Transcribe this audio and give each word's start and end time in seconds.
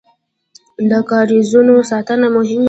د 0.89 0.91
کاریزونو 1.11 1.75
ساتنه 1.91 2.27
مهمه 2.35 2.53
ده 2.57 2.59